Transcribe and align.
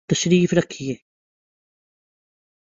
تشریف 0.09 0.53
رکھئے 0.53 0.93